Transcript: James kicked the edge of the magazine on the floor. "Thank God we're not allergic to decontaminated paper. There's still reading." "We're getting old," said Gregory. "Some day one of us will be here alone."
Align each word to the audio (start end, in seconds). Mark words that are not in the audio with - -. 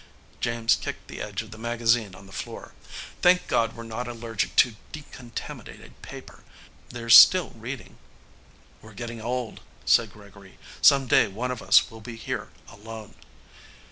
James 0.39 0.75
kicked 0.77 1.07
the 1.07 1.21
edge 1.21 1.43
of 1.43 1.51
the 1.51 1.59
magazine 1.59 2.15
on 2.15 2.25
the 2.25 2.31
floor. 2.31 2.73
"Thank 3.21 3.45
God 3.47 3.75
we're 3.75 3.83
not 3.83 4.07
allergic 4.07 4.55
to 4.55 4.75
decontaminated 4.91 5.91
paper. 6.01 6.43
There's 6.89 7.15
still 7.15 7.51
reading." 7.51 7.99
"We're 8.81 8.93
getting 8.95 9.21
old," 9.21 9.59
said 9.85 10.11
Gregory. 10.11 10.57
"Some 10.81 11.05
day 11.05 11.27
one 11.27 11.51
of 11.51 11.61
us 11.61 11.91
will 11.91 12.01
be 12.01 12.15
here 12.15 12.49
alone." 12.67 13.13